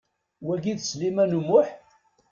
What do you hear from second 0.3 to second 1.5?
Wagi d Sliman U